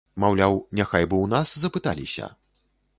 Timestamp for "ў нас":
1.19-1.55